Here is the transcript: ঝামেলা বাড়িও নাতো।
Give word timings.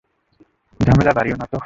ঝামেলা 0.79 1.11
বাড়িও 1.13 1.35
নাতো। 1.35 1.57